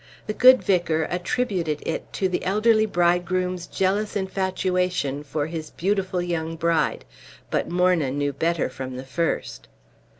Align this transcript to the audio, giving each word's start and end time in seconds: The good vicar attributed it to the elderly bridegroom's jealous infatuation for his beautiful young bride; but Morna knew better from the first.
The 0.25 0.33
good 0.33 0.63
vicar 0.63 1.03
attributed 1.11 1.83
it 1.85 2.11
to 2.13 2.27
the 2.27 2.43
elderly 2.43 2.87
bridegroom's 2.87 3.67
jealous 3.67 4.15
infatuation 4.15 5.21
for 5.21 5.45
his 5.45 5.69
beautiful 5.69 6.23
young 6.23 6.55
bride; 6.55 7.05
but 7.51 7.69
Morna 7.69 8.09
knew 8.09 8.33
better 8.33 8.67
from 8.67 8.97
the 8.97 9.03
first. 9.05 9.67